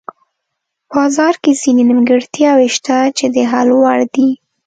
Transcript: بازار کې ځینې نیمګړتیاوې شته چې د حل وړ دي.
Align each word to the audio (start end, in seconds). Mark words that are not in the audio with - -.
بازار 0.95 1.33
کې 1.43 1.51
ځینې 1.61 1.83
نیمګړتیاوې 1.89 2.67
شته 2.75 2.97
چې 3.17 3.25
د 3.33 3.37
حل 3.51 3.69
وړ 3.81 3.99
دي. 4.15 4.29